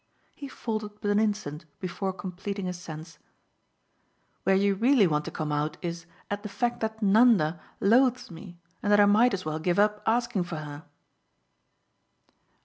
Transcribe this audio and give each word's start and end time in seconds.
He 0.35 0.47
faltered 0.47 0.99
but 0.99 1.11
an 1.11 1.19
instant 1.19 1.65
before 1.79 2.11
completing 2.11 2.65
his 2.65 2.79
sense. 2.79 3.19
"Where 4.45 4.55
you 4.55 4.73
really 4.73 5.05
want 5.05 5.25
to 5.25 5.29
come 5.29 5.51
out 5.51 5.77
is 5.83 6.07
at 6.31 6.41
the 6.41 6.49
fact 6.49 6.79
that 6.79 7.03
Nanda 7.03 7.61
loathes 7.79 8.31
me 8.31 8.57
and 8.81 8.91
that 8.91 8.99
I 8.99 9.05
might 9.05 9.35
as 9.35 9.45
well 9.45 9.59
give 9.59 9.77
up 9.77 10.01
asking 10.07 10.45
for 10.45 10.55
her." 10.57 10.85